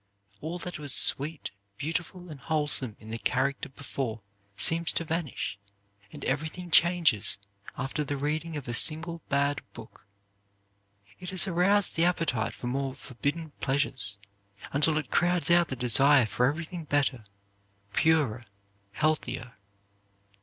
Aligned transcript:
All 0.41 0.57
that 0.57 0.79
was 0.79 0.95
sweet, 0.95 1.51
beautiful, 1.77 2.29
and 2.31 2.39
wholesome 2.39 2.97
in 2.99 3.11
the 3.11 3.19
character 3.19 3.69
before 3.69 4.23
seems 4.57 4.91
to 4.93 5.05
vanish, 5.05 5.59
and 6.11 6.25
everything 6.25 6.71
changes 6.71 7.37
after 7.77 8.03
the 8.03 8.17
reading 8.17 8.57
of 8.57 8.67
a 8.67 8.73
single 8.73 9.21
bad 9.29 9.61
book. 9.73 10.07
It 11.19 11.29
has 11.29 11.47
aroused 11.47 11.95
the 11.97 12.05
appetite 12.05 12.55
for 12.55 12.65
more 12.65 12.95
forbidden 12.95 13.51
pleasures, 13.61 14.17
until 14.73 14.97
it 14.97 15.11
crowds 15.11 15.51
out 15.51 15.67
the 15.67 15.75
desire 15.75 16.25
for 16.25 16.47
everything 16.47 16.85
better, 16.85 17.23
purer, 17.93 18.45
healthier. 18.93 19.53